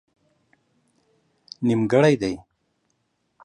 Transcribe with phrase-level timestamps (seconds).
[1.65, 2.33] نيمګړئ دي